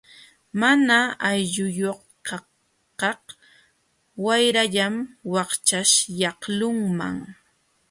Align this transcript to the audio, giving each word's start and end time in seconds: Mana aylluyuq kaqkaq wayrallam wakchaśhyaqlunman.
Mana 0.59 0.97
aylluyuq 1.29 1.99
kaqkaq 2.27 3.23
wayrallam 4.25 4.95
wakchaśhyaqlunman. 5.33 7.17